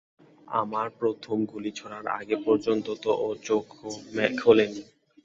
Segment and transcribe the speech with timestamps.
[0.53, 3.89] আমার প্রথম গুলি ছোঁড়ার আগে পর্যন্ত তো ও নিজের চোখও
[4.39, 4.81] খোলেনি।